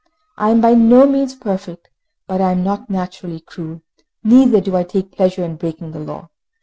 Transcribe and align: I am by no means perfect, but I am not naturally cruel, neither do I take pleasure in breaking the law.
I 0.35 0.49
am 0.49 0.61
by 0.61 0.73
no 0.73 1.05
means 1.05 1.35
perfect, 1.35 1.91
but 2.25 2.41
I 2.41 2.53
am 2.53 2.63
not 2.63 2.89
naturally 2.89 3.39
cruel, 3.39 3.83
neither 4.23 4.59
do 4.59 4.75
I 4.75 4.81
take 4.81 5.11
pleasure 5.15 5.43
in 5.43 5.57
breaking 5.57 5.91
the 5.91 5.99
law. 5.99 6.29